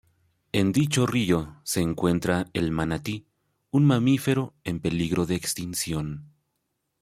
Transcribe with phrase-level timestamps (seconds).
[0.51, 3.27] En dicho río se encuentra el manatí,
[3.69, 6.25] un mamífero en peligro de extinción.